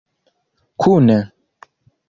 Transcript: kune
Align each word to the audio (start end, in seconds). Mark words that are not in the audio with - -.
kune 0.81 1.19